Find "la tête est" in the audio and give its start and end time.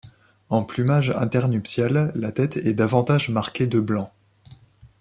2.15-2.73